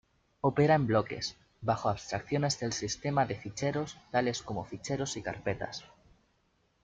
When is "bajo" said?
1.61-1.87